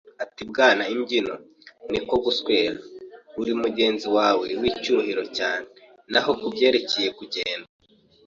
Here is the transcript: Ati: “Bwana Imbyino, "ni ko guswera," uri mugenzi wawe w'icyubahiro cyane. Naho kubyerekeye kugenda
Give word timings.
Ati: 0.23 0.41
“Bwana 0.51 0.83
Imbyino, 0.93 1.35
"ni 1.91 1.99
ko 2.07 2.15
guswera," 2.25 2.77
uri 3.41 3.53
mugenzi 3.61 4.07
wawe 4.17 4.47
w'icyubahiro 4.61 5.23
cyane. 5.37 5.67
Naho 6.11 6.31
kubyerekeye 6.39 7.09
kugenda 7.19 7.67